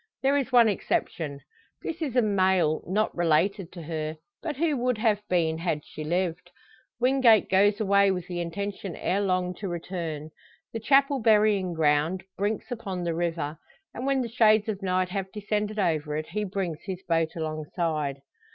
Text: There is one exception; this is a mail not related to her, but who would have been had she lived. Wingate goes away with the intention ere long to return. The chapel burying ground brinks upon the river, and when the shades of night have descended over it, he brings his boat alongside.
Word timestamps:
There 0.23 0.35
is 0.35 0.51
one 0.51 0.67
exception; 0.67 1.41
this 1.83 2.01
is 2.01 2.15
a 2.15 2.23
mail 2.23 2.81
not 2.87 3.15
related 3.15 3.71
to 3.73 3.83
her, 3.83 4.17
but 4.41 4.55
who 4.57 4.75
would 4.77 4.97
have 4.97 5.21
been 5.29 5.59
had 5.59 5.85
she 5.85 6.03
lived. 6.03 6.49
Wingate 6.99 7.51
goes 7.51 7.79
away 7.79 8.09
with 8.09 8.25
the 8.27 8.41
intention 8.41 8.95
ere 8.95 9.21
long 9.21 9.53
to 9.57 9.67
return. 9.67 10.31
The 10.73 10.79
chapel 10.79 11.19
burying 11.19 11.75
ground 11.75 12.23
brinks 12.35 12.71
upon 12.71 13.03
the 13.03 13.13
river, 13.13 13.59
and 13.93 14.07
when 14.07 14.23
the 14.23 14.27
shades 14.27 14.67
of 14.67 14.81
night 14.81 15.09
have 15.09 15.31
descended 15.31 15.77
over 15.77 16.17
it, 16.17 16.29
he 16.29 16.45
brings 16.45 16.79
his 16.83 17.03
boat 17.07 17.35
alongside. 17.35 18.23